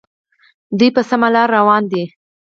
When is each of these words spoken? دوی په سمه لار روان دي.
دوی 0.77 0.89
په 0.95 1.01
سمه 1.09 1.27
لار 1.35 1.47
روان 1.57 1.83
دي. 1.91 2.03